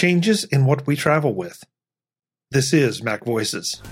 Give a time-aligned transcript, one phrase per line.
[0.00, 1.62] Changes in what we travel with.
[2.50, 3.82] This is Mac Voices.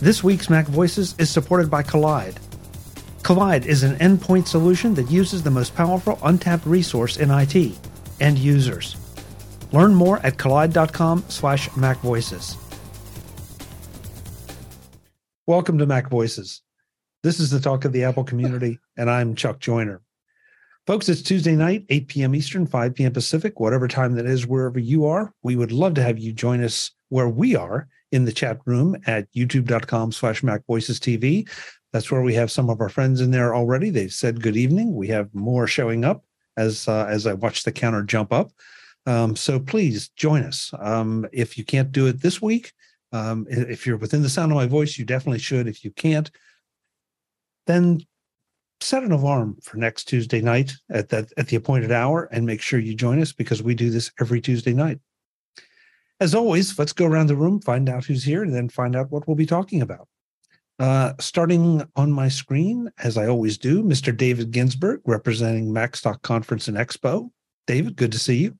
[0.00, 2.36] This week's Mac Voices is supported by Kolide.
[3.22, 7.78] Kolide is an endpoint solution that uses the most powerful untapped resource in IT,
[8.18, 8.96] end users.
[9.70, 12.56] Learn more at kolide.com slash macvoices.
[15.46, 16.62] Welcome to Mac Voices.
[17.22, 20.02] This is the talk of the Apple community, and I'm Chuck Joiner.
[20.88, 22.34] Folks, it's Tuesday night, 8 p.m.
[22.34, 23.12] Eastern, 5 p.m.
[23.12, 25.34] Pacific, whatever time that is, wherever you are.
[25.42, 28.96] We would love to have you join us where we are in the chat room
[29.06, 31.46] at youtube.com slash macvoicestv.
[31.92, 33.90] That's where we have some of our friends in there already.
[33.90, 34.94] They've said good evening.
[34.94, 36.24] We have more showing up
[36.56, 38.50] as uh, as I watch the counter jump up.
[39.04, 40.72] Um, so please join us.
[40.78, 42.72] Um, if you can't do it this week,
[43.12, 45.68] um, if you're within the sound of my voice, you definitely should.
[45.68, 46.30] If you can't,
[47.66, 48.00] then
[48.80, 52.60] set an alarm for next Tuesday night at that at the appointed hour and make
[52.60, 54.98] sure you join us because we do this every Tuesday night.
[56.20, 59.10] As always, let's go around the room, find out who's here, and then find out
[59.10, 60.08] what we'll be talking about.
[60.78, 64.16] Uh, starting on my screen, as I always do, Mr.
[64.16, 67.30] David Ginsburg, representing MacStock Conference and Expo.
[67.66, 68.56] David, good to see you.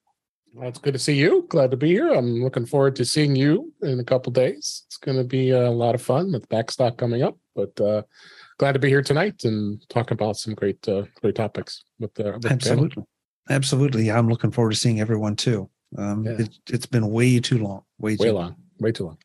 [0.55, 1.47] Well, it's good to see you.
[1.49, 2.13] Glad to be here.
[2.13, 4.83] I'm looking forward to seeing you in a couple days.
[4.87, 8.03] It's going to be a lot of fun with MacStock coming up, but uh,
[8.59, 12.33] glad to be here tonight and talk about some great, uh, great topics with the
[12.33, 13.09] with absolutely, panel.
[13.49, 14.11] absolutely.
[14.11, 15.71] I'm looking forward to seeing everyone too.
[15.97, 16.33] Um, yeah.
[16.41, 19.19] it, has been way too long, way, way too long, way too long.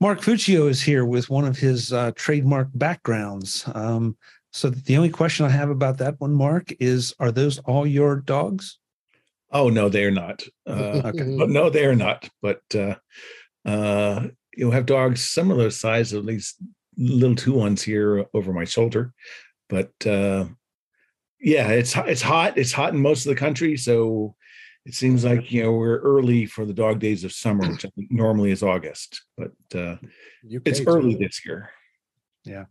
[0.00, 3.64] Mark Fuccio is here with one of his uh, trademark backgrounds.
[3.74, 4.16] Um,
[4.52, 8.16] so the only question I have about that one, Mark, is: Are those all your
[8.16, 8.78] dogs?
[9.50, 10.44] Oh no, they are not.
[10.68, 11.24] Uh, okay.
[11.24, 12.28] no, they are not.
[12.42, 12.96] But uh,
[13.64, 16.56] uh, you have dogs similar size, at least
[16.98, 19.14] little two ones here over my shoulder.
[19.68, 20.46] But uh,
[21.40, 22.58] yeah, it's it's hot.
[22.58, 24.34] It's hot in most of the country, so
[24.84, 27.90] it seems like you know we're early for the dog days of summer, which I
[27.90, 29.96] think normally is August, but uh,
[30.42, 31.70] it's early this year.
[32.44, 32.64] Yeah.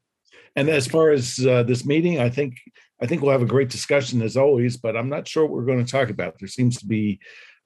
[0.55, 2.57] And as far as uh, this meeting, I think
[2.99, 5.65] I think we'll have a great discussion as always, but I'm not sure what we're
[5.65, 6.39] going to talk about.
[6.39, 7.19] There seems to be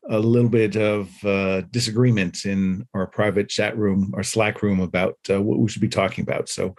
[0.10, 5.18] a little bit of uh, disagreement in our private chat room, our Slack room about
[5.30, 6.50] uh, what we should be talking about.
[6.50, 6.76] So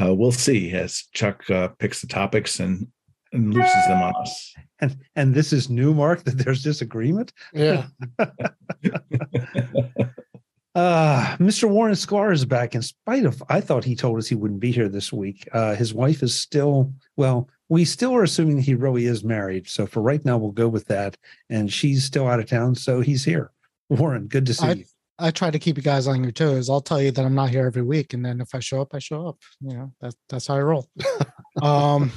[0.00, 2.86] uh, we'll see as Chuck uh, picks the topics and
[3.32, 4.54] and looses them on us.
[4.80, 7.32] And and this is new, Mark, that there's disagreement.
[7.52, 7.86] Yeah.
[10.74, 11.68] uh, Mr.
[11.68, 14.70] Warren Sklar is back in spite of I thought he told us he wouldn't be
[14.70, 15.48] here this week.
[15.52, 19.66] Uh, his wife is still well, we still are assuming he really is married.
[19.66, 21.16] So for right now, we'll go with that.
[21.48, 23.50] And she's still out of town, so he's here.
[23.88, 24.84] Warren, good to see I, you.
[25.18, 26.68] I try to keep you guys on your toes.
[26.68, 28.94] I'll tell you that I'm not here every week, and then if I show up,
[28.94, 29.38] I show up.
[29.62, 30.86] You know, that's that's how I roll.
[31.62, 32.12] um,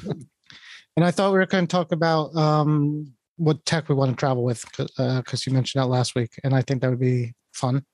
[0.98, 4.18] and I thought we were going to talk about um, what tech we want to
[4.18, 7.34] travel with because uh, you mentioned that last week, and I think that would be
[7.54, 7.86] fun.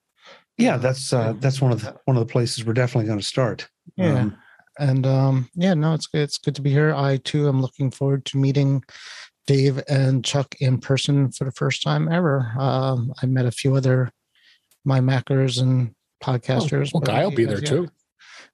[0.57, 3.25] Yeah, that's uh, that's one of the one of the places we're definitely going to
[3.25, 3.69] start.
[3.97, 4.37] Yeah, um,
[4.79, 6.21] and um, yeah, no, it's good.
[6.21, 6.93] It's good to be here.
[6.93, 8.83] I too am looking forward to meeting
[9.47, 12.51] Dave and Chuck in person for the first time ever.
[12.57, 14.11] Um, I met a few other
[14.85, 15.93] my Mackers and
[16.23, 16.91] podcasters.
[16.93, 17.69] Oh, well, Guy will be there yeah.
[17.69, 17.89] too.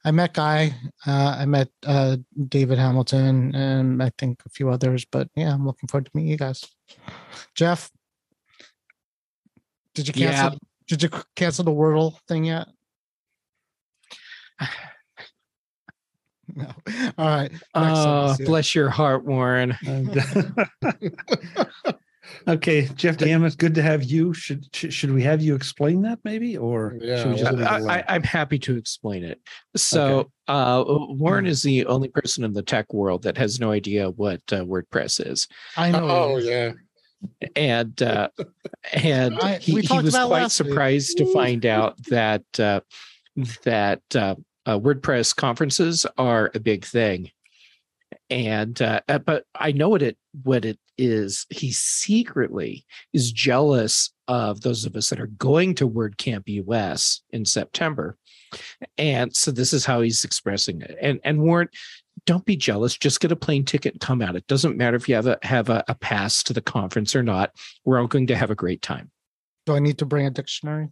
[0.06, 0.74] I met Guy,
[1.06, 2.18] uh, I met uh,
[2.48, 5.06] David Hamilton, and I think a few others.
[5.06, 6.66] But yeah, I'm looking forward to meeting you guys.
[7.56, 7.92] Jeff,
[9.94, 10.52] did you cancel?
[10.52, 10.58] Yeah.
[10.88, 12.68] Did you cancel the Wordle thing yet?
[16.58, 16.72] no.
[17.18, 17.52] All right.
[17.74, 19.76] Oh, bless your heart, Warren.
[22.48, 24.34] Okay, Jeff Gamet, good to have you.
[24.34, 28.24] Should should we have you explain that maybe, or yeah, should we just I, am
[28.24, 29.40] happy to explain it.
[29.76, 30.30] So, okay.
[30.48, 34.42] uh, Warren is the only person in the tech world that has no idea what
[34.52, 35.48] uh, WordPress is.
[35.76, 36.10] I know.
[36.10, 36.74] Oh yeah.
[37.56, 38.30] And uh,
[38.94, 41.28] and I, he, he was quite surprised week.
[41.28, 42.82] to find out that uh,
[43.64, 44.36] that uh,
[44.68, 47.32] uh, WordPress conferences are a big thing
[48.30, 51.46] and uh, uh, but I know what it what it is.
[51.50, 57.46] He secretly is jealous of those of us that are going to WordCamp US in
[57.46, 58.18] September,
[58.98, 60.98] and so this is how he's expressing it.
[61.02, 61.70] And and Warren,
[62.26, 62.98] don't be jealous.
[62.98, 64.36] Just get a plane ticket and come out.
[64.36, 67.24] It doesn't matter if you have a have a, a pass to the conference or
[67.24, 67.52] not.
[67.86, 69.12] We're all going to have a great time.
[69.66, 70.90] Do I need to bring a dictionary?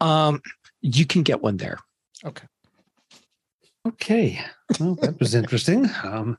[0.00, 0.40] Um,
[0.80, 1.78] you can get one there.
[2.24, 2.46] Okay.
[3.88, 4.40] Okay,
[4.78, 5.88] well, that was interesting.
[6.04, 6.36] Um,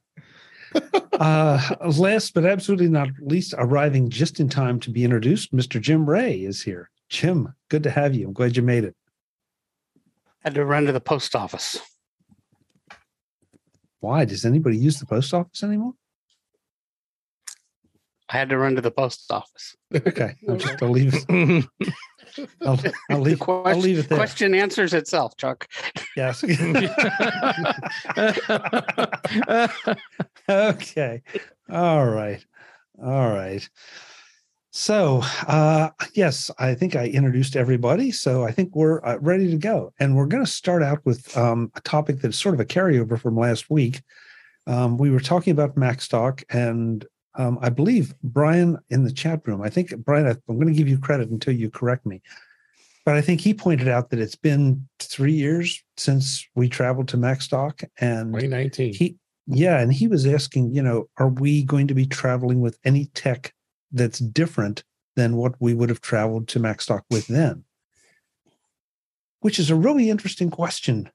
[1.14, 5.82] uh, last but absolutely not least, arriving just in time to be introduced, Mr.
[5.82, 6.90] Jim Rea is here.
[7.10, 8.28] Jim, good to have you.
[8.28, 8.96] I'm glad you made it.
[10.44, 11.80] Had to run to the post office.
[14.00, 14.26] Why?
[14.26, 15.94] Does anybody use the post office anymore?
[18.32, 19.76] I had to run to the post office.
[19.94, 21.14] Okay, I'll just I'll leave.
[21.14, 21.66] It.
[22.66, 22.80] I'll,
[23.10, 23.40] I'll leave.
[23.40, 24.18] Question, I'll leave it there.
[24.18, 25.68] Question answers itself, Chuck.
[26.16, 26.42] Yes.
[30.50, 31.22] okay.
[31.70, 32.46] All right.
[33.04, 33.70] All right.
[34.74, 38.12] So, uh, yes, I think I introduced everybody.
[38.12, 39.92] So I think we're uh, ready to go.
[40.00, 43.20] And we're going to start out with um, a topic that's sort of a carryover
[43.20, 44.02] from last week.
[44.68, 47.06] Um, we were talking about MacStock, and
[47.36, 50.90] um, I believe Brian in the chat room, I think, Brian, I'm going to give
[50.90, 52.22] you credit until you correct me.
[53.06, 57.18] But I think he pointed out that it's been three years since we traveled to
[57.18, 57.84] MacStock.
[58.00, 58.94] And 2019.
[58.94, 59.18] He,
[59.48, 59.80] yeah.
[59.80, 63.54] And he was asking, you know, are we going to be traveling with any tech
[63.92, 64.84] that's different
[65.16, 67.64] than what we would have traveled to MacStock with then?
[69.40, 71.10] Which is a really interesting question.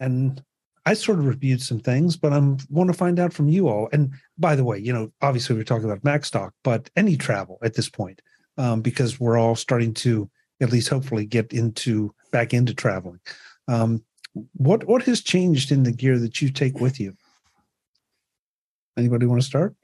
[0.00, 0.42] And
[0.88, 3.90] I sort of reviewed some things, but I'm want to find out from you all.
[3.92, 7.74] And by the way, you know, obviously we're talking about MacStock, but any travel at
[7.74, 8.22] this point,
[8.56, 10.30] um, because we're all starting to
[10.62, 13.20] at least hopefully get into back into traveling.
[13.68, 14.02] Um,
[14.54, 17.14] what what has changed in the gear that you take with you?
[18.96, 19.76] Anybody want to start?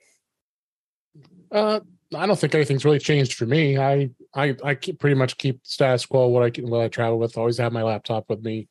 [1.53, 1.81] Uh,
[2.17, 3.77] I don't think anything's really changed for me.
[3.77, 7.37] I I I keep pretty much keep status quo what I what I travel with.
[7.37, 8.69] always have my laptop with me.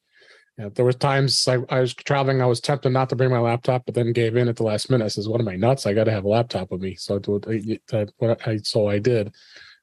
[0.58, 3.40] Know, there was times I, I was traveling, I was tempted not to bring my
[3.40, 5.06] laptop, but then gave in at the last minute.
[5.06, 5.86] I says, "What am I nuts?
[5.86, 9.34] I got to have a laptop with me." So I, so I did.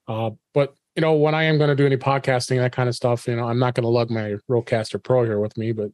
[0.07, 2.95] Uh, but you know, when I am going to do any podcasting, that kind of
[2.95, 5.91] stuff, you know, I'm not going to lug my Rodecaster Pro here with me, but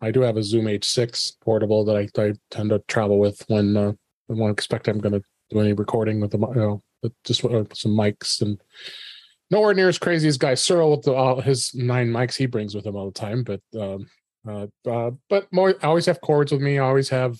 [0.00, 3.76] I do have a Zoom H6 portable that I, I tend to travel with when
[3.76, 3.92] uh,
[4.30, 6.82] I won't expect I'm going to do any recording with the, you know,
[7.24, 8.60] just uh, some mics and
[9.50, 12.74] nowhere near as crazy as Guy Serle with the, all his nine mics he brings
[12.74, 13.44] with him all the time.
[13.44, 14.06] But, um,
[14.46, 16.78] uh, uh, but more, I always have cords with me.
[16.78, 17.36] I always have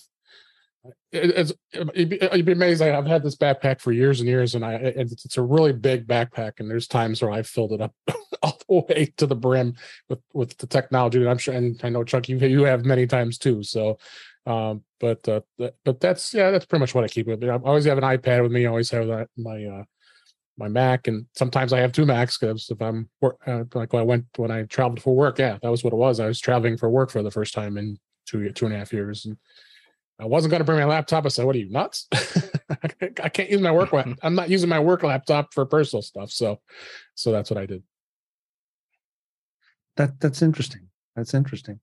[1.13, 1.53] it's
[1.95, 2.83] you'd be amazed.
[2.83, 6.07] I've had this backpack for years and years, and I it's, it's a really big
[6.07, 6.53] backpack.
[6.59, 7.95] And there's times where I've filled it up
[8.43, 9.77] all the way to the brim
[10.09, 11.55] with with the technology that I'm sure.
[11.55, 13.63] And I know Chuck, you you have many times too.
[13.63, 13.99] So,
[14.47, 15.41] um, but uh,
[15.85, 17.49] but that's yeah, that's pretty much what I keep with me.
[17.49, 18.67] I always have an iPad with me.
[18.67, 19.85] I always have that my uh,
[20.57, 24.05] my Mac, and sometimes I have two Macs because if I'm uh, like when I
[24.05, 26.21] went when I traveled for work, yeah, that was what it was.
[26.21, 28.93] I was traveling for work for the first time in two two and a half
[28.93, 29.27] years.
[29.27, 29.37] And,
[30.19, 31.27] I wasn't going to bring my laptop.
[31.27, 32.07] I said, "What are you nuts?
[32.13, 33.93] I can't use my work.
[34.23, 36.61] I'm not using my work laptop for personal stuff." So,
[37.17, 37.83] so that's what I did.
[39.97, 40.89] That that's interesting.
[41.17, 41.81] That's interesting.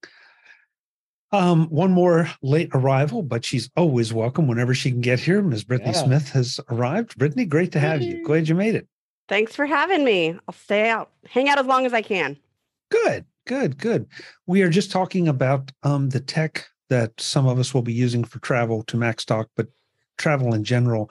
[1.33, 5.41] Um, one more late arrival, but she's always welcome whenever she can get here.
[5.41, 5.63] Ms.
[5.63, 6.03] Brittany yeah.
[6.03, 7.17] Smith has arrived.
[7.17, 8.23] Brittany, great to have you.
[8.25, 8.87] Glad you made it.
[9.29, 10.37] Thanks for having me.
[10.47, 12.37] I'll stay out, hang out as long as I can.
[12.89, 14.07] Good, good, good.
[14.45, 18.25] We are just talking about um, the tech that some of us will be using
[18.25, 19.67] for travel to MacStock, but
[20.17, 21.09] travel in general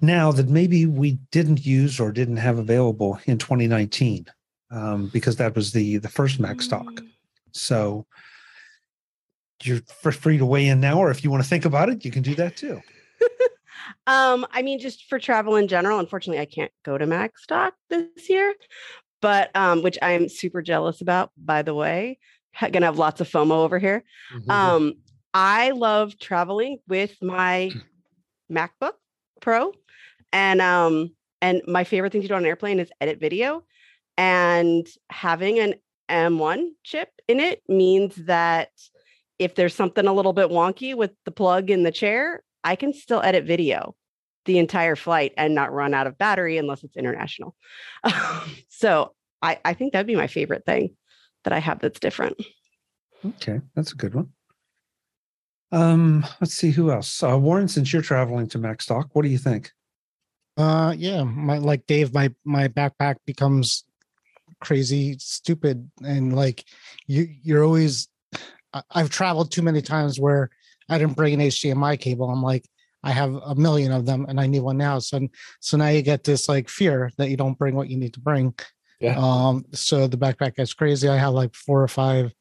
[0.00, 4.26] now that maybe we didn't use or didn't have available in 2019
[4.70, 6.86] um, because that was the the first MacStock.
[6.86, 7.08] Mm.
[7.52, 8.06] So
[9.62, 9.80] you're
[10.12, 12.22] free to weigh in now, or if you want to think about it, you can
[12.22, 12.80] do that too.
[14.06, 15.98] um, I mean, just for travel in general.
[15.98, 18.54] Unfortunately, I can't go to MacStock this year,
[19.20, 22.18] but um, which I'm super jealous about, by the way
[22.72, 24.04] gonna have lots of FOMO over here.
[24.34, 24.50] Mm-hmm.
[24.50, 24.94] Um,
[25.32, 27.70] I love traveling with my
[28.52, 28.94] MacBook
[29.40, 29.72] Pro,
[30.32, 33.64] and um, and my favorite thing to do on an airplane is edit video.
[34.16, 35.74] And having an
[36.08, 38.70] M1 chip in it means that
[39.38, 42.92] if there's something a little bit wonky with the plug in the chair, I can
[42.92, 43.94] still edit video
[44.44, 47.54] the entire flight and not run out of battery unless it's international.
[48.68, 50.96] so I, I think that'd be my favorite thing
[51.44, 52.40] that I have that's different.
[53.24, 54.32] Okay, that's a good one.
[55.70, 57.22] Um, let's see who else.
[57.22, 59.72] Uh, Warren, since you're traveling to MacStock, what do you think?
[60.56, 63.84] Uh, yeah, my like Dave, my my backpack becomes
[64.60, 66.64] crazy stupid, and like
[67.06, 68.08] you, you're always.
[68.90, 70.50] I've traveled too many times where
[70.88, 72.30] I didn't bring an HDMI cable.
[72.30, 72.64] I'm like,
[73.02, 74.98] I have a million of them, and I need one now.
[74.98, 75.28] So,
[75.60, 78.20] so now you get this like fear that you don't bring what you need to
[78.20, 78.54] bring.
[79.00, 79.16] Yeah.
[79.18, 79.64] Um.
[79.72, 81.08] So the backpack gets crazy.
[81.08, 82.32] I have like four or five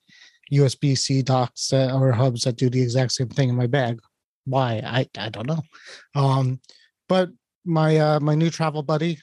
[0.51, 3.99] USB C docks that, or hubs that do the exact same thing in my bag.
[4.45, 4.81] Why?
[4.83, 5.61] I I don't know.
[6.15, 6.59] Um,
[7.07, 7.29] but
[7.63, 9.19] my uh, my new travel buddy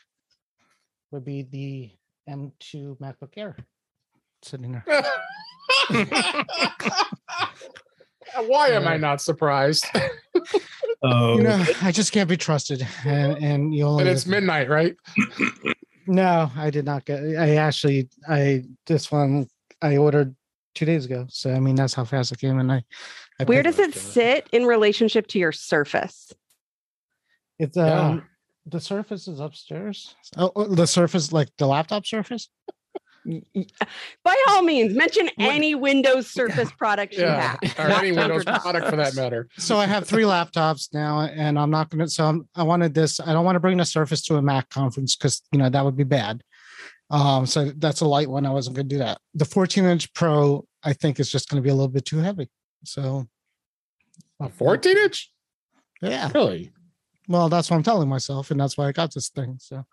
[1.10, 1.90] would be the
[2.32, 3.56] M2 MacBook Air
[4.44, 4.84] sitting there.
[8.46, 9.86] Why am I not surprised?
[11.02, 14.02] oh, you know, I just can't be trusted, and and you only.
[14.02, 14.96] And it's midnight, right?
[16.06, 17.20] no, I did not get.
[17.20, 19.48] I actually, I this one
[19.80, 20.34] I ordered
[20.74, 21.26] two days ago.
[21.28, 22.58] So I mean, that's how fast it came.
[22.58, 22.82] And I,
[23.40, 26.32] I where does it sit in relationship to your Surface?
[27.58, 28.24] It's um,
[28.66, 30.14] The Surface is upstairs.
[30.36, 32.48] Oh, oh, the Surface, like the laptop Surface.
[33.24, 37.56] By all means, mention any Windows Surface product yeah.
[37.62, 39.48] you have, or any Windows product for that matter.
[39.58, 42.10] So I have three laptops now, and I'm not going to.
[42.10, 43.20] So I'm, I wanted this.
[43.20, 45.84] I don't want to bring the Surface to a Mac conference because you know that
[45.84, 46.42] would be bad.
[47.10, 48.46] Um, so that's a light one.
[48.46, 49.18] I wasn't going to do that.
[49.34, 52.18] The 14 inch Pro, I think, is just going to be a little bit too
[52.18, 52.48] heavy.
[52.84, 53.26] So
[54.40, 55.30] a 14 inch?
[56.02, 56.30] Yeah.
[56.34, 56.72] Really?
[57.28, 59.56] Well, that's what I'm telling myself, and that's why I got this thing.
[59.58, 59.84] So,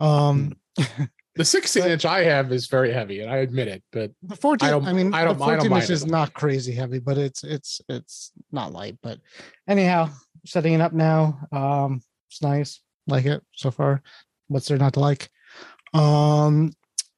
[0.00, 0.56] um,
[1.34, 3.82] the 16 inch I have is very heavy, and I admit it.
[3.90, 6.06] But the 14, I, don't, I mean, I don't, the 14 I don't inch is
[6.06, 8.98] not crazy heavy, but it's it's it's not light.
[9.02, 9.18] But
[9.66, 10.10] anyhow,
[10.44, 11.38] setting it up now.
[11.50, 14.02] Um, it's nice, like it so far.
[14.48, 15.30] What's there not to like?
[15.94, 16.72] Um,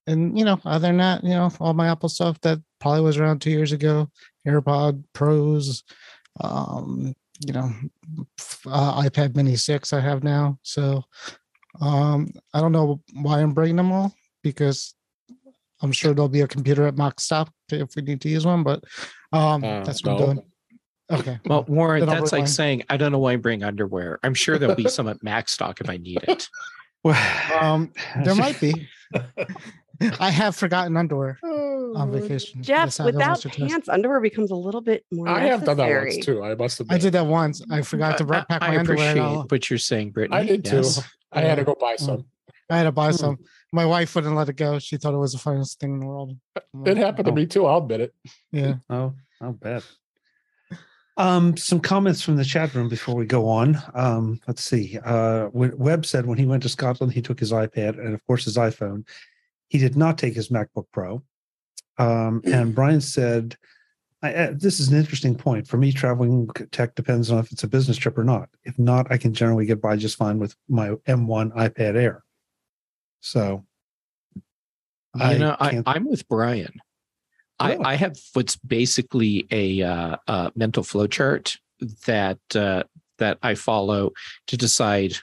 [0.06, 3.16] and you know, other than that, you know, all my Apple stuff that probably was
[3.16, 4.08] around two years ago,
[4.46, 5.82] AirPod Pros,
[6.40, 7.72] um, you know,
[8.66, 10.58] uh, iPad Mini six I have now.
[10.62, 11.04] So
[11.80, 14.94] um, I don't know why I'm bringing them all because
[15.82, 18.62] I'm sure there'll be a computer at Mac Stock if we need to use one,
[18.62, 18.84] but
[19.32, 20.18] um, uh, that's what no.
[20.18, 20.46] I'm doing.
[21.12, 21.38] Okay.
[21.44, 24.18] Well, Warren, that's like saying I don't know why I bring underwear.
[24.22, 26.48] I'm sure there'll be some at Macstock if I need it.
[27.02, 27.18] Well,
[27.60, 27.92] um,
[28.24, 28.88] there might be.
[30.18, 32.62] I have forgotten underwear oh, on vacation.
[32.62, 35.28] Jeff, without pants, underwear becomes a little bit more.
[35.28, 35.50] I necessary.
[35.50, 36.42] have done that once too.
[36.42, 36.86] I must have.
[36.90, 37.62] I did that once.
[37.70, 39.10] I forgot to pack my I underwear.
[39.10, 40.36] Appreciate what you're saying, Brittany.
[40.36, 40.96] I did yes.
[40.96, 41.02] too.
[41.34, 42.24] I had to go buy some.
[42.70, 43.16] I had to buy hmm.
[43.16, 43.38] some.
[43.72, 44.78] My wife wouldn't let it go.
[44.78, 46.36] She thought it was the finest thing in the world.
[46.86, 47.30] It happened oh.
[47.30, 47.66] to me too.
[47.66, 48.14] I'll admit it.
[48.52, 48.76] Yeah.
[48.88, 49.84] Oh, I'll bet.
[51.16, 53.80] Um, some comments from the chat room before we go on.
[53.94, 54.98] Um, let's see.
[55.04, 58.44] Uh, Webb said when he went to Scotland, he took his iPad and, of course,
[58.44, 59.06] his iPhone.
[59.68, 61.22] He did not take his MacBook Pro.
[61.98, 63.56] Um, and Brian said,
[64.24, 65.68] I, uh, This is an interesting point.
[65.68, 68.48] For me, traveling tech depends on if it's a business trip or not.
[68.64, 72.24] If not, I can generally get by just fine with my M1 iPad Air.
[73.20, 73.66] So,
[74.34, 74.42] you
[75.14, 76.80] I know, I, I'm with Brian.
[77.60, 81.58] I, I, have what's basically a, uh, a mental flow chart
[82.06, 82.82] that uh,
[83.18, 84.12] that I follow
[84.48, 85.16] to decide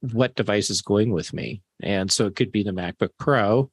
[0.00, 3.70] what device is going with me, and so it could be the MacBook Pro,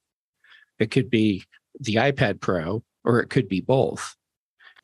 [0.79, 1.43] it could be
[1.79, 4.15] the iPad Pro, or it could be both.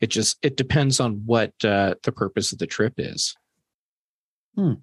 [0.01, 3.35] It just it depends on what uh, the purpose of the trip is.
[4.55, 4.73] Hmm.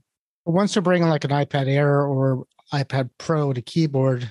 [0.46, 4.30] Once you're bringing like an iPad Air or iPad Pro to keyboard,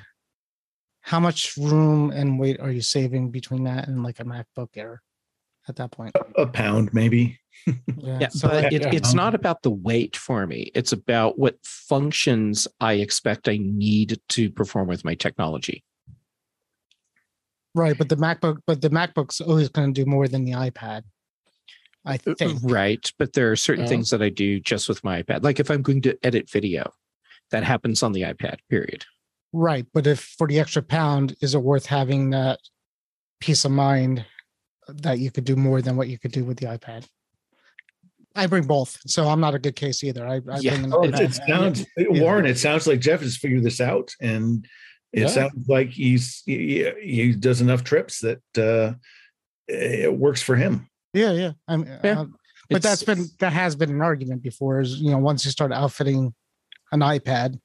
[1.02, 5.02] how much room and weight are you saving between that and like a MacBook Air
[5.68, 6.16] at that point?
[6.16, 7.40] A, a pound, maybe.
[7.68, 10.72] yeah, yeah so but it, it's not about the weight for me.
[10.74, 15.84] It's about what functions I expect I need to perform with my technology.
[17.78, 21.04] Right, but the MacBook, but the MacBook's always going to do more than the iPad.
[22.04, 22.60] I uh, think.
[22.64, 23.90] Right, but there are certain yeah.
[23.90, 25.44] things that I do just with my iPad.
[25.44, 26.92] Like if I'm going to edit video,
[27.52, 28.58] that happens on the iPad.
[28.68, 29.06] Period.
[29.54, 29.86] Right.
[29.94, 32.60] But if for the extra pound, is it worth having that
[33.40, 34.26] peace of mind
[34.88, 37.08] that you could do more than what you could do with the iPad?
[38.36, 40.28] I bring both, so I'm not a good case either.
[40.28, 40.84] I, I yeah.
[40.92, 42.22] Oh, it, it, sounds yeah.
[42.22, 42.48] Warren.
[42.48, 44.68] It sounds like Jeff has figured this out, and
[45.14, 45.28] it yeah.
[45.28, 48.94] sounds like he's he, he, does enough trips that uh,
[49.68, 50.88] it works for him.
[51.14, 51.52] Yeah, yeah.
[51.68, 52.22] I'm, yeah.
[52.22, 52.26] Uh,
[52.70, 54.82] but that's been that has been an argument before.
[54.82, 56.34] Is you know once you start outfitting
[56.92, 57.60] an iPad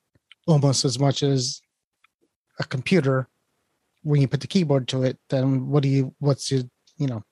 [0.47, 1.61] almost as much as
[2.59, 3.29] a computer
[4.03, 6.63] when you put the keyboard to it then what do you what's your
[6.99, 7.23] you know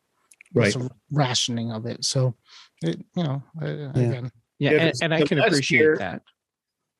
[0.55, 0.75] right
[1.13, 2.35] rationing of it so
[2.83, 3.91] it, you know yeah.
[3.91, 6.23] again yeah, yeah and, and i can appreciate year, that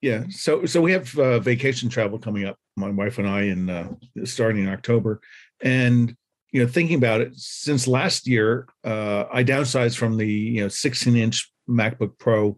[0.01, 3.69] yeah so so we have uh, vacation travel coming up my wife and i in
[3.69, 3.89] uh,
[4.25, 5.21] starting in october
[5.63, 6.17] and
[6.53, 10.69] you know thinking about it since last year uh, i downsized from the you know
[10.69, 12.57] 16 inch macbook pro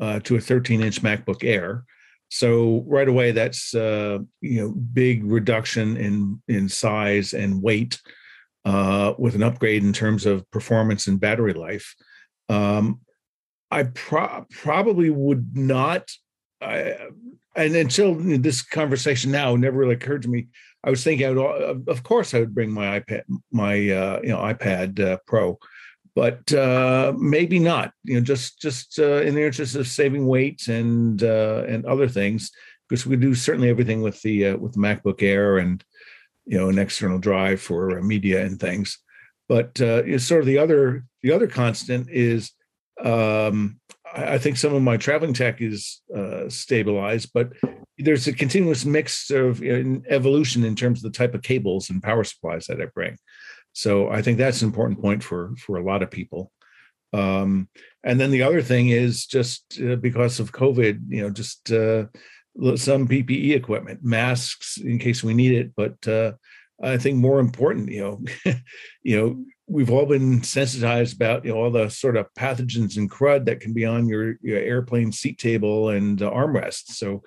[0.00, 1.84] uh, to a 13 inch macbook air
[2.30, 8.00] so right away, that's uh, you know big reduction in in size and weight
[8.64, 11.94] uh, with an upgrade in terms of performance and battery life.
[12.48, 13.00] Um,
[13.70, 16.08] I pro- probably would not.
[16.60, 16.96] I,
[17.56, 20.48] and until this conversation now never really occurred to me.
[20.82, 24.38] I was thinking, would, of course, I would bring my iPad, my uh, you know
[24.38, 25.58] iPad uh, Pro,
[26.14, 27.92] but uh, maybe not.
[28.04, 32.08] You know, just just uh, in the interest of saving weight and uh, and other
[32.08, 32.50] things,
[32.88, 35.84] because we do certainly everything with the uh, with the MacBook Air and
[36.46, 38.98] you know an external drive for media and things.
[39.48, 42.52] But sort of the other the other constant is
[43.02, 43.80] um,
[44.14, 46.02] I think some of my traveling tech is
[46.48, 47.52] stabilized, but
[47.98, 52.24] there's a continuous mix of evolution in terms of the type of cables and power
[52.24, 53.16] supplies that I bring.
[53.72, 56.50] So I think that's an important point for for a lot of people.
[57.12, 57.68] Um,
[58.04, 62.06] and then the other thing is just uh, because of COVID, you know, just uh,
[62.76, 65.72] some PPE equipment, masks in case we need it.
[65.76, 66.32] But uh,
[66.82, 68.54] I think more important, you know,
[69.02, 73.10] you know, we've all been sensitized about you know all the sort of pathogens and
[73.10, 76.96] crud that can be on your, your airplane seat table and uh, armrests.
[76.96, 77.22] So,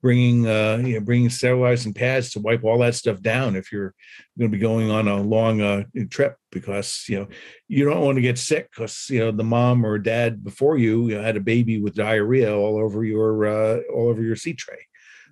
[0.00, 3.94] bringing uh, you know bringing sterilizing pads to wipe all that stuff down if you're
[4.38, 7.28] going to be going on a long uh, trip because you know
[7.66, 11.08] you don't want to get sick because you know the mom or dad before you,
[11.08, 14.58] you know, had a baby with diarrhea all over your uh, all over your seat
[14.58, 14.78] tray.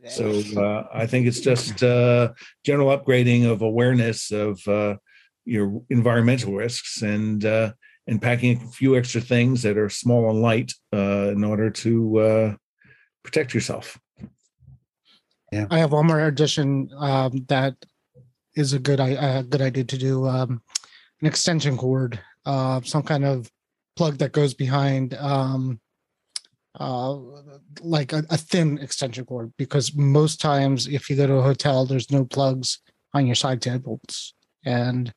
[0.09, 2.33] So uh, I think it's just uh,
[2.65, 4.97] general upgrading of awareness of uh,
[5.47, 7.73] your environmental risks and uh,
[8.07, 12.19] and packing a few extra things that are small and light uh, in order to
[12.19, 12.55] uh,
[13.23, 13.99] protect yourself.
[15.53, 17.75] Yeah, I have one more addition um, that
[18.55, 20.61] is a good a good idea to do um,
[21.21, 23.50] an extension cord, uh, some kind of
[23.97, 25.15] plug that goes behind.
[25.15, 25.81] Um,
[26.79, 27.17] uh,
[27.81, 31.87] like a, a thin extension cord because most times if you go to a hotel
[31.87, 32.81] there's no plugs
[33.15, 34.35] on your side tables
[34.67, 35.15] and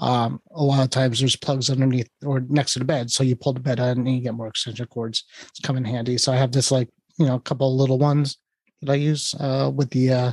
[0.00, 3.10] um, a lot of times there's plugs underneath or next to the bed.
[3.10, 5.24] So you pull the bed and you get more extension cords.
[5.48, 6.18] It's come in handy.
[6.18, 6.88] So I have this like,
[7.18, 8.38] you know, a couple little ones
[8.80, 10.32] that I use uh, with the uh,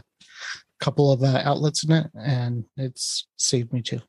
[0.79, 4.01] couple of uh, outlets in it, and it's saved me too.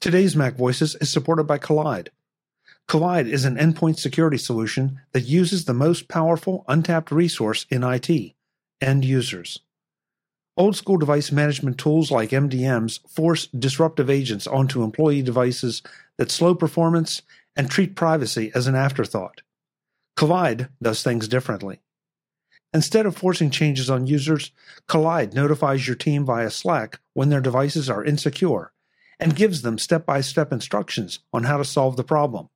[0.00, 2.08] Today's Mac Voices is supported by Kolide.
[2.88, 8.34] Kolide is an endpoint security solution that uses the most powerful untapped resource in IT
[8.80, 9.60] end users.
[10.62, 15.82] Old school device management tools like MDMs force disruptive agents onto employee devices
[16.18, 17.20] that slow performance
[17.56, 19.42] and treat privacy as an afterthought.
[20.16, 21.80] Kolide does things differently.
[22.72, 24.52] Instead of forcing changes on users,
[24.88, 28.72] Kolide notifies your team via Slack when their devices are insecure
[29.18, 32.50] and gives them step by step instructions on how to solve the problem.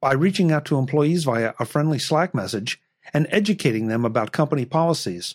[0.00, 2.80] By reaching out to employees via a friendly Slack message
[3.12, 5.34] and educating them about company policies,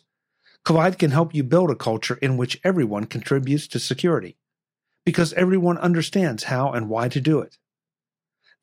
[0.65, 4.37] Kolide can help you build a culture in which everyone contributes to security,
[5.05, 7.57] because everyone understands how and why to do it.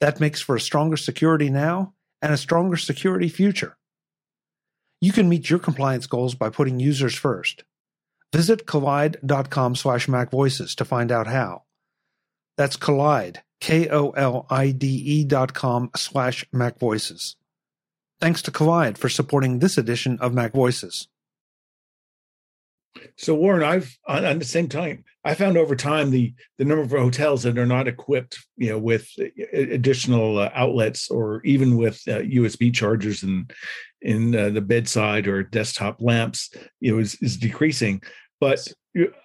[0.01, 3.77] That makes for a stronger security now and a stronger security future.
[5.01, 7.64] You can meet your compliance goals by putting users first.
[8.33, 11.62] Visit kolide.com slash macvoices to find out how.
[12.57, 17.37] That's Kolide, K-O-L-I-D-E dot com slash macvoices.
[18.20, 21.09] Thanks to Kolide for supporting this edition of Mac Voices.
[23.16, 26.83] So Warren, I've on, on, the same time, I found over time the the number
[26.83, 29.09] of hotels that are not equipped, you know, with
[29.53, 33.53] additional uh, outlets or even with uh, USB chargers and
[34.01, 38.01] in uh, the bedside or desktop lamps, you know, is, is decreasing.
[38.40, 38.66] But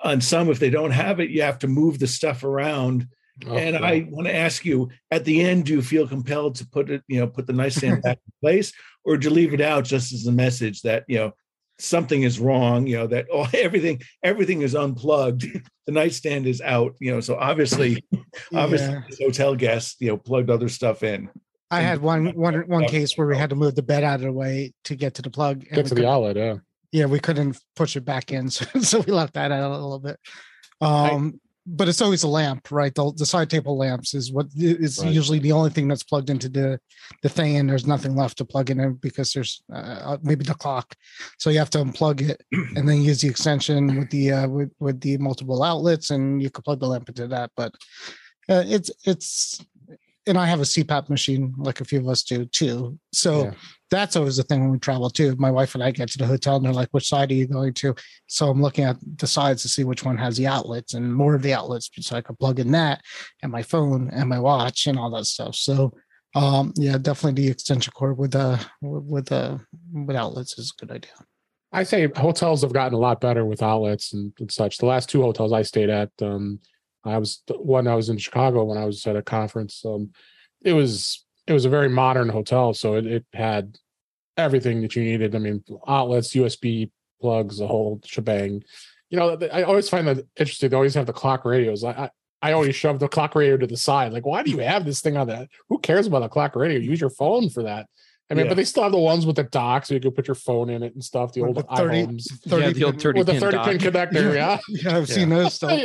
[0.04, 3.08] on some, if they don't have it, you have to move the stuff around.
[3.48, 6.68] Oh, and I want to ask you: at the end, do you feel compelled to
[6.68, 8.72] put it, you know, put the nightstand back in place,
[9.04, 11.34] or do you leave it out just as a message that you know
[11.80, 15.46] something is wrong you know that oh, everything everything is unplugged.
[15.86, 18.04] The nightstand is out you know so obviously
[18.54, 21.30] obviously hotel guests you know plugged other stuff in.
[21.72, 24.22] I had one one one case where we had to move the bed out of
[24.22, 26.56] the way to get to the plug get to the outlet yeah.
[26.92, 30.00] Yeah we couldn't push it back in so, so we left that out a little
[30.00, 30.20] bit.
[30.82, 32.94] Um but it's always a lamp, right?
[32.94, 35.14] The, the side table lamps is what is right.
[35.14, 36.80] usually the only thing that's plugged into the
[37.22, 40.54] the thing, and there's nothing left to plug in because there's uh, uh, maybe the
[40.56, 40.96] clock,
[41.40, 42.44] so you have to unplug it
[42.76, 46.50] and then use the extension with the uh, with with the multiple outlets, and you
[46.50, 47.52] could plug the lamp into that.
[47.56, 47.74] But
[48.50, 49.64] uh, it's it's
[50.26, 52.98] and I have a CPAP machine, like a few of us do too.
[53.12, 53.54] So yeah.
[53.92, 55.36] that's always the thing when we travel too.
[55.38, 57.48] My wife and I get to the hotel and they're like, which side are you
[57.48, 57.96] going to?
[58.28, 61.36] So I'm looking at the sides to see which one has the outlets and more
[61.36, 63.02] of the outlets so I can plug in that
[63.42, 65.56] and my phone and my watch and all that stuff.
[65.56, 65.94] So
[66.36, 69.58] um yeah, definitely the extension cord with uh with uh
[69.92, 71.12] with outlets is a good idea.
[71.74, 74.78] I say hotels have gotten a lot better with outlets and, and such.
[74.78, 76.60] The last two hotels I stayed at, um,
[77.06, 79.84] I was when I was in Chicago when I was at a conference.
[79.86, 80.12] Um,
[80.62, 83.78] it was it was a very modern hotel, so it, it had
[84.38, 85.36] everything that you needed.
[85.36, 88.64] I mean, outlets, USB plugs, the whole shebang.
[89.10, 90.70] You know, I always find that interesting.
[90.70, 91.84] They always have the clock radios.
[91.84, 92.10] I, I
[92.44, 94.12] I always shove the clock radio to the side.
[94.12, 95.48] Like, why do you have this thing on that?
[95.70, 96.78] Who cares about the clock radio?
[96.78, 97.88] Use your phone for that.
[98.30, 98.50] I mean, yeah.
[98.50, 100.70] but they still have the ones with the dock, so you could put your phone
[100.70, 101.34] in it and stuff.
[101.34, 103.94] The old the 30, iPhones, 30 yeah, the old 30 with the 30 pin, pin
[103.94, 104.34] connector.
[104.36, 105.80] Yeah, yeah, I've seen those stuff.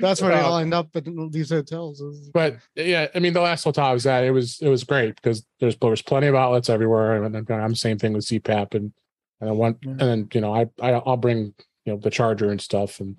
[0.00, 2.02] That's where uh, they all end up in these hotels.
[2.32, 5.16] But yeah, I mean, the last hotel I was at, it was it was great
[5.16, 8.74] because there's there was plenty of outlets everywhere, and then I'm same thing with CPAP,
[8.74, 8.92] and
[9.40, 9.90] and I want, yeah.
[9.90, 13.18] and then you know, I, I I'll bring you know the charger and stuff, and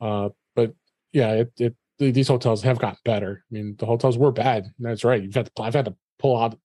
[0.00, 0.74] uh, but
[1.12, 3.44] yeah, it it these hotels have gotten better.
[3.50, 4.70] I mean, the hotels were bad.
[4.78, 5.22] That's right.
[5.22, 6.58] You've had to, I've had to pull out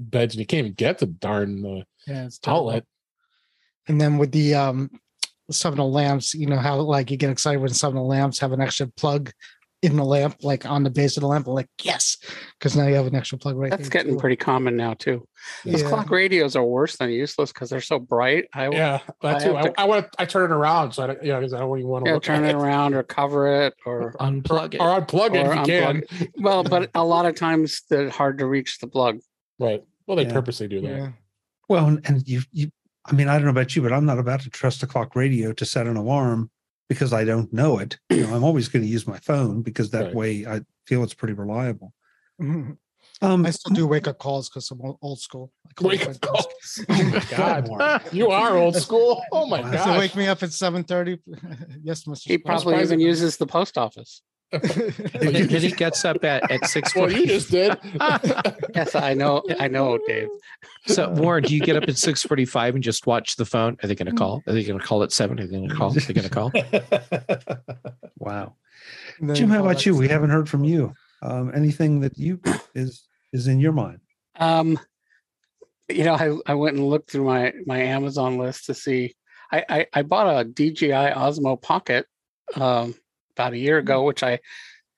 [0.00, 2.84] beds and you can't even get the darn the yeah, outlet.
[3.86, 4.90] And then with the um
[5.50, 8.02] some of the lamps, you know how like you get excited when some of the
[8.02, 9.32] lamps have an extra plug
[9.82, 11.46] in the lamp, like on the base of the lamp.
[11.46, 12.16] I'm like, yes,
[12.58, 14.18] because now you have an extra plug right That's getting too.
[14.18, 15.26] pretty common now too.
[15.64, 15.88] Those yeah.
[15.88, 18.46] clock radios are worse than useless because they're so bright.
[18.52, 19.54] I yeah, that too.
[19.54, 20.22] I, I, I, want to.
[20.22, 22.12] I turn it around, so I don't, yeah, because I don't even want to.
[22.12, 25.52] Yeah, turn it, it around or cover it or unplug it or unplug it or
[25.52, 26.08] if you unplug.
[26.08, 26.28] can.
[26.38, 29.20] well, but a lot of times they're hard to reach the plug.
[29.60, 29.82] Right.
[30.06, 30.32] Well, they yeah.
[30.32, 30.88] purposely do that.
[30.88, 31.08] Yeah.
[31.68, 32.70] Well, and you you.
[33.08, 35.16] I mean, I don't know about you, but I'm not about to trust a clock
[35.16, 36.50] radio to set an alarm
[36.88, 37.98] because I don't know it.
[38.10, 40.14] You know, I'm always going to use my phone because that right.
[40.14, 41.94] way I feel it's pretty reliable.
[42.40, 42.72] Mm-hmm.
[43.20, 45.52] Um, I still do wake up calls because I'm old school.
[45.80, 46.46] Wake up calls.
[46.46, 46.84] calls.
[46.88, 49.20] Oh my god, you are old school.
[49.32, 49.84] Oh my god!
[49.84, 51.18] So wake me up at seven thirty.
[51.82, 52.22] yes, Mr.
[52.22, 54.22] He probably even uses the post office.
[54.50, 56.94] Then he gets up at, at six.
[56.94, 57.76] Well, you just did.
[58.74, 59.42] yes, I know.
[59.58, 60.28] I know, Dave.
[60.86, 63.76] So, Warren, do you get up at six forty-five and just watch the phone?
[63.82, 64.42] Are they going to call?
[64.46, 65.38] Are they going to call at seven?
[65.38, 65.90] Are they going to call?
[65.90, 66.52] Are they going to call?
[68.18, 68.54] wow.
[69.34, 69.94] Jim, how about you?
[69.96, 70.94] We haven't heard from you.
[71.20, 72.40] Um, anything that you
[72.74, 74.00] is is in your mind?
[74.36, 74.78] Um,
[75.88, 79.14] you know, I, I went and looked through my my Amazon list to see.
[79.52, 82.06] I I, I bought a DJI Osmo Pocket
[82.54, 82.94] um,
[83.38, 84.06] about a year ago, mm-hmm.
[84.06, 84.40] which I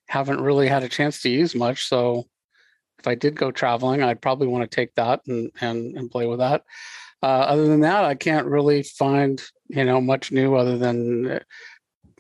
[0.08, 1.86] haven't really had a chance to use much.
[1.86, 2.24] So
[2.98, 6.26] if I did go traveling, I'd probably want to take that and and, and play
[6.26, 6.64] with that.
[7.22, 11.40] Uh, other than that, I can't really find you know much new other than uh,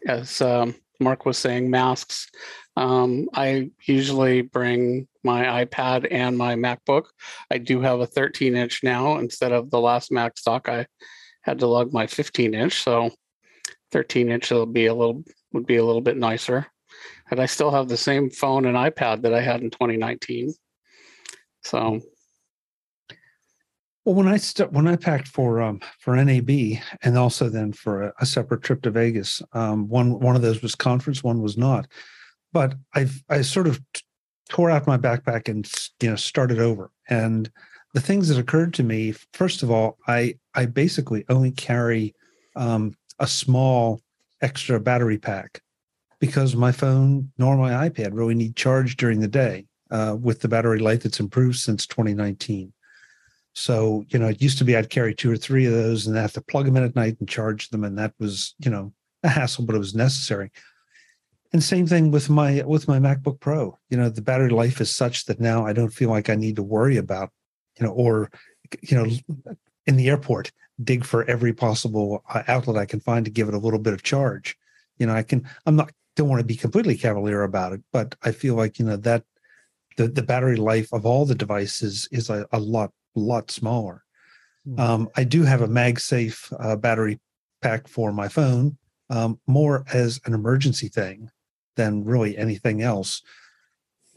[0.06, 2.30] as um, Mark was saying, masks.
[2.76, 7.06] Um, I usually bring my iPad and my MacBook.
[7.50, 10.68] I do have a 13 inch now instead of the last MacStock.
[10.68, 10.86] I
[11.42, 13.10] had to lug my 15 inch, so
[13.92, 16.66] 13 inch will be a little would be a little bit nicer.
[17.30, 20.52] And I still have the same phone and iPad that I had in 2019.
[21.62, 22.00] So
[24.04, 26.50] well, when I st- when I packed for um, for NAB
[27.02, 30.62] and also then for a, a separate trip to Vegas, um, one one of those
[30.62, 31.86] was conference, one was not.
[32.52, 34.02] But I I sort of t-
[34.48, 35.70] tore out my backpack and
[36.02, 36.90] you know started over.
[37.08, 37.50] And
[37.92, 42.14] the things that occurred to me, first of all, I I basically only carry
[42.56, 44.00] um, a small
[44.42, 45.60] extra battery pack
[46.20, 50.48] because my phone nor my iPad really need charge during the day uh, with the
[50.48, 52.72] battery life that's improved since 2019.
[53.54, 56.16] So, you know, it used to be I'd carry two or three of those and
[56.16, 57.84] I have to plug them in at night and charge them.
[57.84, 60.50] And that was, you know, a hassle, but it was necessary.
[61.52, 63.76] And same thing with my with my MacBook Pro.
[63.88, 66.56] You know, the battery life is such that now I don't feel like I need
[66.56, 67.30] to worry about,
[67.78, 68.30] you know, or
[68.82, 73.30] you know, in the airport, dig for every possible uh, outlet I can find to
[73.30, 74.56] give it a little bit of charge.
[74.98, 75.48] You know, I can.
[75.66, 78.84] I'm not don't want to be completely cavalier about it, but I feel like you
[78.84, 79.24] know that
[79.96, 84.04] the the battery life of all the devices is a, a lot lot smaller.
[84.66, 84.80] Mm-hmm.
[84.80, 87.18] Um, I do have a MagSafe uh, battery
[87.62, 88.76] pack for my phone,
[89.08, 91.30] um, more as an emergency thing
[91.76, 93.22] than really anything else.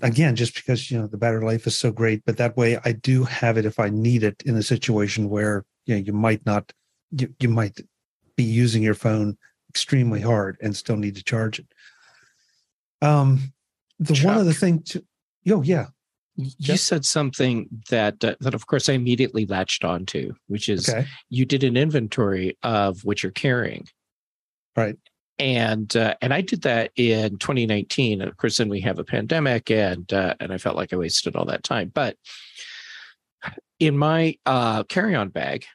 [0.02, 2.94] Again, just because you know the battery life is so great, but that way I
[2.94, 6.46] do have it if I need it in a situation where you know you might
[6.46, 6.72] not
[7.12, 7.80] you, you might
[8.36, 9.38] be using your phone
[9.70, 11.68] extremely hard and still need to charge it.
[13.02, 13.54] Um,
[14.00, 14.26] the Chuck.
[14.26, 15.04] one other thing to,
[15.50, 15.88] oh yeah,
[16.36, 21.08] you said something that uh, that of course I immediately latched onto, which is okay.
[21.30, 23.88] you did an inventory of what you're carrying,
[24.76, 24.98] right?
[25.38, 28.22] And uh, and I did that in 2019.
[28.22, 31.36] Of course, then we have a pandemic, and uh, and I felt like I wasted
[31.36, 31.92] all that time.
[31.94, 32.18] But
[33.86, 35.66] in my uh, carry-on bag,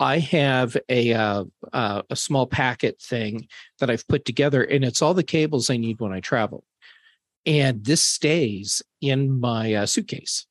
[0.00, 3.46] I have a uh, uh, a small packet thing
[3.78, 6.64] that I've put together, and it's all the cables I need when I travel
[7.46, 10.46] and this stays in my uh, suitcase.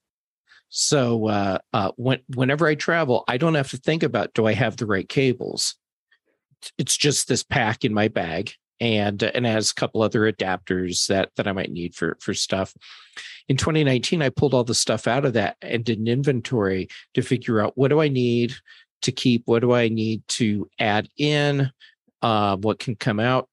[0.70, 4.54] So uh, uh, when, whenever I travel, I don't have to think about do I
[4.54, 5.76] have the right cables.
[6.78, 11.32] It's just this pack in my bag, and and has a couple other adapters that
[11.38, 12.74] that I might need for for stuff.
[13.48, 17.22] In 2019, I pulled all the stuff out of that and did an inventory to
[17.22, 18.54] figure out what do I need
[19.02, 21.72] to keep, what do I need to add in,
[22.22, 23.50] uh, what can come out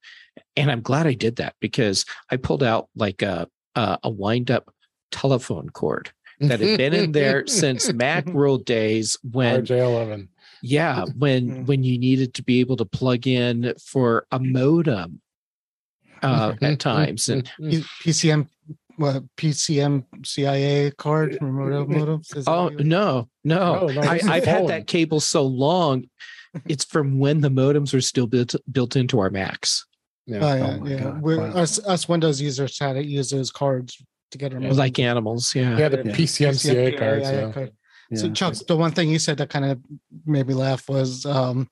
[0.56, 4.50] and I'm glad I did that because I pulled out like a a, a wind
[4.50, 4.72] up
[5.10, 6.10] telephone cord
[6.40, 10.28] that had been in there since Macworld days when RJ11.
[10.62, 11.66] Yeah, when mm.
[11.66, 15.20] when you needed to be able to plug in for a modem
[16.22, 18.48] uh, at times and PCM
[18.96, 22.22] what PCM CIA card remote modem?
[22.46, 26.04] Oh no, no, no, no I, have had that cable so long.
[26.64, 29.86] It's from when the modems were still built built into our Macs.
[30.26, 31.20] Yeah, oh, yeah, oh yeah.
[31.20, 34.74] We're, us us Windows users had to use those cards to get remote.
[34.74, 35.78] Like animals, yeah.
[35.78, 36.16] Yeah, the yeah.
[36.16, 37.30] PCMCIA cards.
[37.30, 37.66] Yeah.
[38.14, 39.80] So Chuck, the one thing you said that kind of
[40.24, 41.68] made me laugh was um,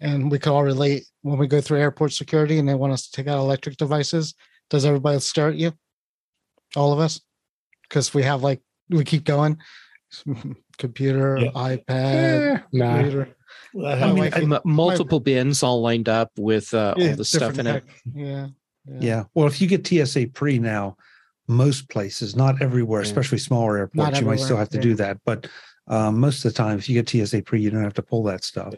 [0.00, 3.08] and we could all relate when we go through airport security and they want us
[3.08, 4.34] to take out electric devices.
[4.70, 5.72] Does everybody stare at you?
[6.76, 7.20] All of us,
[7.82, 9.58] because we have like we keep going.
[10.78, 11.50] Computer, yeah.
[11.50, 13.24] iPad, eh, nah.
[13.74, 17.24] Well, I mean, my, multiple my, bins all lined up with uh, yeah, all the
[17.24, 17.84] stuff in it.
[18.14, 18.48] Yeah,
[18.86, 19.24] yeah, yeah.
[19.34, 20.96] Well, if you get TSA pre now,
[21.48, 25.18] most places, not everywhere, especially smaller airports, you might still have to do that.
[25.24, 25.48] But
[25.88, 28.22] um, most of the time, if you get TSA pre, you don't have to pull
[28.24, 28.74] that stuff.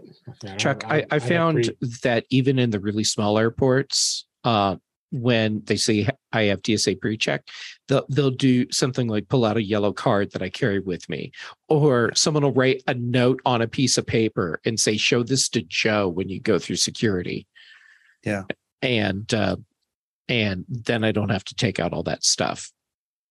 [0.57, 4.77] Chuck, I, I, found that even in the really small airports, uh,
[5.11, 7.49] when they say I have TSA pre-check,
[7.89, 11.33] they'll they'll do something like pull out a yellow card that I carry with me,
[11.69, 15.49] or someone will write a note on a piece of paper and say, "Show this
[15.51, 17.49] to Joe when you go through security."
[18.23, 18.45] Yeah,
[18.83, 19.57] and uh,
[20.29, 22.71] and then I don't have to take out all that stuff.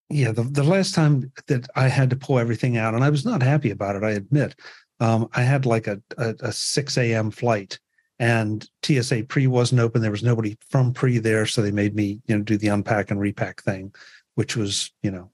[0.09, 3.25] Yeah, the, the last time that I had to pull everything out, and I was
[3.25, 4.55] not happy about it, I admit.
[4.99, 7.31] Um, I had like a, a, a 6 a.m.
[7.31, 7.79] flight
[8.19, 10.01] and TSA pre wasn't open.
[10.01, 11.45] There was nobody from pre there.
[11.45, 13.93] So they made me, you know, do the unpack and repack thing,
[14.35, 15.31] which was, you know,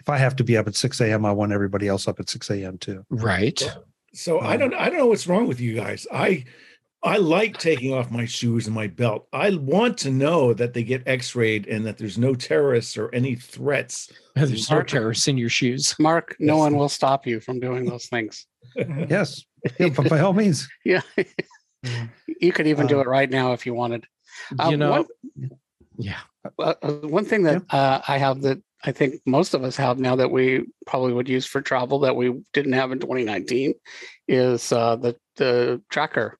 [0.00, 2.28] if I have to be up at 6 a.m., I want everybody else up at
[2.28, 2.78] 6 a.m.
[2.78, 3.04] too.
[3.10, 3.62] Right.
[4.12, 6.06] So um, I don't I don't know what's wrong with you guys.
[6.12, 6.44] I
[7.02, 9.26] I like taking off my shoes and my belt.
[9.32, 13.34] I want to know that they get x-rayed and that there's no terrorists or any
[13.36, 14.10] threats.
[14.34, 15.94] There's no terrorists in your shoes.
[16.00, 18.46] Mark, no one will stop you from doing those things.
[18.76, 19.44] yes.
[19.78, 20.68] Yeah, by all means.
[20.84, 21.02] Yeah.
[22.26, 24.06] You could even do um, it right now if you wanted.
[24.58, 25.50] Um, you know, one,
[25.98, 26.20] yeah.
[26.58, 29.98] Uh, uh, one thing that uh, I have that I think most of us have
[29.98, 33.74] now that we probably would use for travel that we didn't have in 2019
[34.26, 36.38] is uh, the the tracker,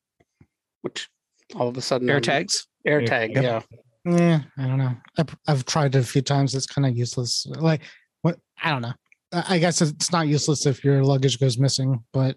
[0.82, 1.08] which
[1.54, 2.66] all of a sudden AirTags.
[2.86, 3.40] AirTag, yeah.
[3.42, 3.62] yeah.
[4.04, 4.96] Yeah, I don't know.
[5.18, 6.54] I've, I've tried it a few times.
[6.54, 7.46] It's kind of useless.
[7.46, 7.82] Like,
[8.22, 8.38] what?
[8.62, 8.94] I don't know.
[9.32, 12.36] I guess it's not useless if your luggage goes missing, but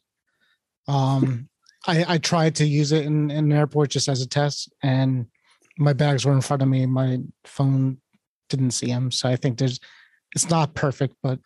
[0.87, 1.47] um,
[1.87, 5.27] I, I tried to use it in, in an airport just as a test, and
[5.77, 6.85] my bags were in front of me.
[6.85, 7.97] My phone
[8.49, 9.79] didn't see them, so I think there's
[10.35, 11.39] it's not perfect, but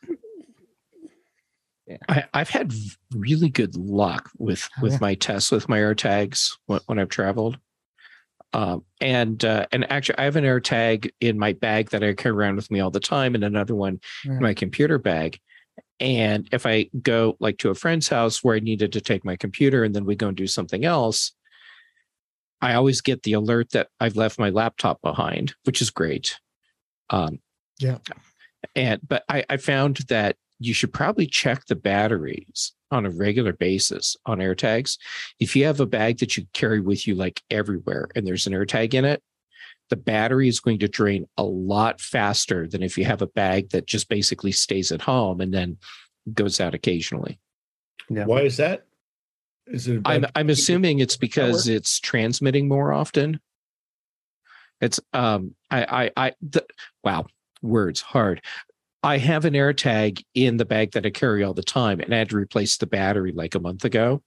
[1.88, 2.26] yeah.
[2.34, 2.74] I, have had
[3.16, 5.00] really good luck with oh, with yeah.
[5.02, 7.58] my tests with my air tags when, when I've traveled.
[8.54, 12.14] Um, and uh, and actually, I have an air tag in my bag that I
[12.14, 15.40] carry around with me all the time, and another one in my computer bag.
[16.00, 19.36] And if I go like to a friend's house where I needed to take my
[19.36, 21.34] computer and then we go and do something else,
[22.62, 26.40] I always get the alert that I've left my laptop behind, which is great.
[27.10, 27.40] Um,
[27.80, 27.98] yeah.
[28.76, 33.54] And but I, I found that you should probably check the batteries on a regular
[33.54, 34.98] basis on AirTags.
[35.40, 38.54] If you have a bag that you carry with you like everywhere and there's an
[38.54, 39.22] AirTag in it,
[39.90, 43.70] the battery is going to drain a lot faster than if you have a bag
[43.70, 45.78] that just basically stays at home and then
[46.34, 47.40] goes out occasionally.
[48.10, 48.26] Yeah.
[48.26, 48.86] Why is that?
[49.68, 53.40] Is it I'm I'm assuming it's because it's transmitting more often.
[54.80, 55.84] It's um I
[56.18, 56.66] I I the,
[57.04, 57.26] wow
[57.62, 58.42] words hard.
[59.08, 62.18] I have an AirTag in the bag that I carry all the time, and I
[62.18, 64.22] had to replace the battery like a month ago.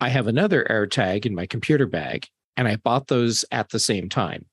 [0.00, 4.08] I have another AirTag in my computer bag, and I bought those at the same
[4.08, 4.46] time.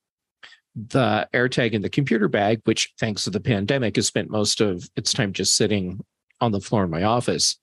[0.75, 4.87] The AirTag in the computer bag, which thanks to the pandemic has spent most of
[4.95, 6.05] its time just sitting
[6.39, 7.57] on the floor in my office,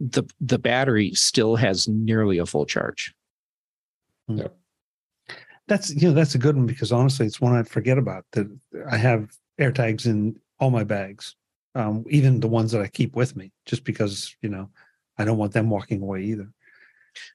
[0.00, 3.12] the the battery still has nearly a full charge.
[4.28, 4.38] Hmm.
[4.38, 4.48] Yeah.
[5.68, 8.46] That's you know that's a good one because honestly it's one I forget about that
[8.90, 9.28] I have
[9.60, 11.34] AirTags in all my bags,
[11.74, 14.70] um, even the ones that I keep with me, just because you know
[15.18, 16.50] I don't want them walking away either.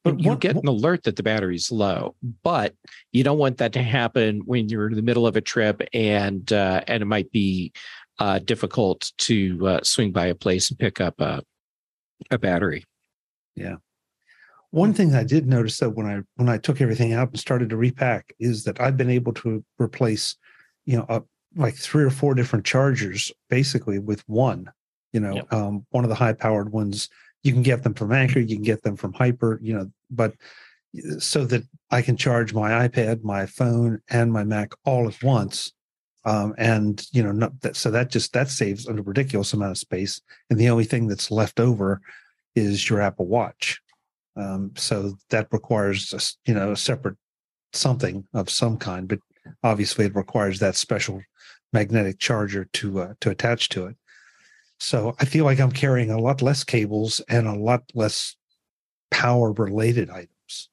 [0.03, 2.75] But you get an alert that the battery's low, but
[3.11, 6.51] you don't want that to happen when you're in the middle of a trip and
[6.51, 7.71] uh, and it might be
[8.19, 11.43] uh, difficult to uh, swing by a place and pick up a
[12.31, 12.85] a battery.
[13.55, 13.75] Yeah.
[14.71, 17.69] One thing I did notice though when I when I took everything out and started
[17.69, 20.35] to repack is that I've been able to replace,
[20.85, 21.21] you know, uh,
[21.55, 24.71] like three or four different chargers basically with one.
[25.11, 25.53] You know, yep.
[25.53, 27.09] um, one of the high powered ones
[27.43, 30.33] you can get them from Anker you can get them from Hyper, you know, but
[31.19, 35.71] so that I can charge my iPad, my phone, and my Mac all at once.
[36.25, 39.77] Um, and you know, not that, so that just that saves a ridiculous amount of
[39.77, 40.21] space.
[40.49, 42.01] And the only thing that's left over
[42.55, 43.79] is your Apple Watch.
[44.35, 47.17] Um, so that requires a, you know a separate
[47.73, 49.19] something of some kind, but
[49.63, 51.21] obviously it requires that special
[51.73, 53.95] magnetic charger to uh, to attach to it.
[54.79, 58.35] So I feel like I'm carrying a lot less cables and a lot less
[59.11, 60.69] power related items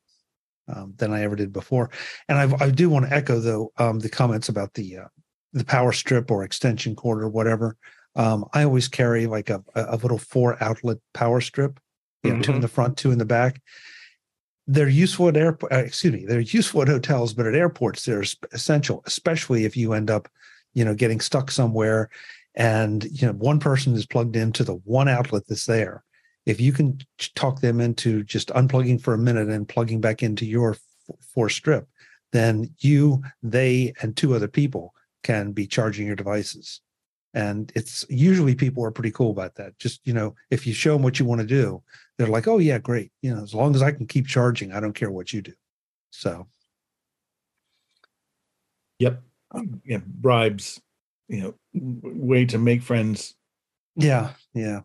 [0.68, 1.90] um, than I ever did before.
[2.28, 5.08] And I've, i do want to echo though um, the comments about the uh,
[5.52, 7.76] the power strip or extension cord or whatever.
[8.14, 11.78] Um, I always carry like a, a little four outlet power strip,
[12.22, 12.42] you know, mm-hmm.
[12.42, 12.62] two in mm-hmm.
[12.62, 13.60] the front, two in the back.
[14.66, 15.72] they're useful at airport.
[15.72, 19.92] Uh, excuse me, they're useful at hotels, but at airports they're essential, especially if you
[19.92, 20.28] end up,
[20.76, 22.10] you know, getting stuck somewhere,
[22.54, 26.04] and you know one person is plugged into the one outlet that's there.
[26.44, 26.98] If you can
[27.34, 30.76] talk them into just unplugging for a minute and plugging back into your
[31.34, 31.88] four strip,
[32.32, 36.82] then you, they, and two other people can be charging your devices.
[37.34, 39.78] And it's usually people are pretty cool about that.
[39.78, 41.82] Just, you know, if you show them what you want to do,
[42.16, 43.12] they're like, oh, yeah, great.
[43.22, 45.52] You know, as long as I can keep charging, I don't care what you do.
[46.10, 46.46] So,
[48.98, 49.25] yep.
[49.52, 49.98] Um, yeah.
[50.04, 50.80] Bribes,
[51.28, 53.34] you know, way to make friends.
[53.96, 54.30] Yeah.
[54.54, 54.80] Yeah.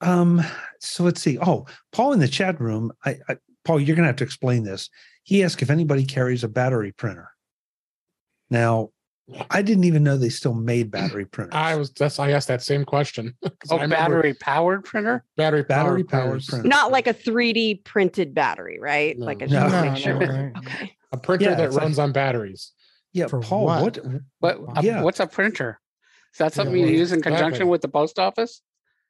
[0.00, 0.42] Um,
[0.80, 1.38] so let's see.
[1.38, 4.90] Oh, Paul in the chat room, I, I Paul, you're gonna have to explain this.
[5.22, 7.30] He asked if anybody carries a battery printer.
[8.50, 8.90] Now,
[9.50, 11.54] I didn't even know they still made battery printers.
[11.54, 13.34] I was that's I asked that same question.
[13.70, 15.24] Oh, battery powered printer?
[15.36, 16.68] Battery battery powered printer.
[16.68, 19.16] Not like a 3D printed battery, right?
[19.16, 19.24] No.
[19.24, 20.18] Like a no, no, sure.
[20.18, 20.92] no, okay.
[21.12, 22.72] A printer yeah, that runs like, on batteries.
[23.12, 23.98] Yeah, For Paul, what?
[24.38, 25.02] What, what yeah.
[25.02, 25.80] what's a printer?
[26.32, 27.70] Is that something yeah, you use in conjunction exactly.
[27.70, 28.62] with the post office?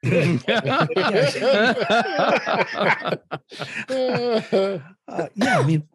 [0.04, 0.10] uh,
[5.34, 5.88] yeah, I mean,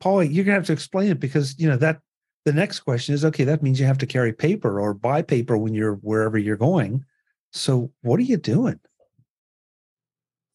[0.00, 2.00] Paul, you're gonna have to explain it because you know that
[2.44, 5.56] the next question is okay that means you have to carry paper or buy paper
[5.56, 7.04] when you're wherever you're going
[7.52, 8.78] so what are you doing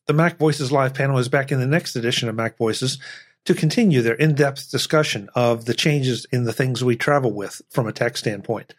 [0.08, 3.00] the mac voices live panel is back in the next edition of mac voices
[3.46, 7.88] to continue their in-depth discussion of the changes in the things we travel with from
[7.88, 8.74] a tech standpoint.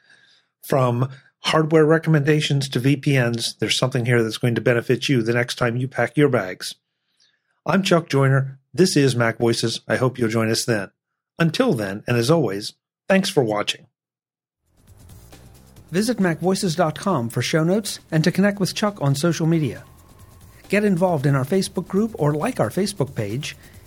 [0.63, 1.09] From
[1.41, 5.77] hardware recommendations to vpns there's something here that's going to benefit you the next time
[5.77, 6.75] you pack your bags.
[7.65, 9.81] I'm chuck joiner this is mac voices.
[9.89, 10.91] I hope you'll join us then.
[11.39, 12.75] Until then and as always
[13.11, 13.89] Thanks for watching.
[15.91, 19.83] Visit MacVoices.com for show notes and to connect with Chuck on social media.
[20.69, 23.57] Get involved in our Facebook group or like our Facebook page,